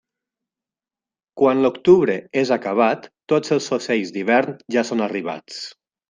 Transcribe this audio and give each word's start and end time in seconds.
Quan 1.41 1.59
l'octubre 1.65 2.15
és 2.41 2.51
acabat, 2.57 3.05
tots 3.33 3.53
els 3.57 3.67
ocells 3.77 4.13
d'hivern 4.15 4.57
ja 4.77 4.85
són 4.91 5.05
arribats. 5.09 5.61